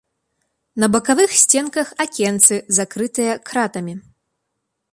На 0.83 0.87
бакавых 0.95 1.31
сценках 1.41 1.87
акенцы, 2.05 2.55
закрытыя 2.79 3.33
кратамі. 3.51 3.95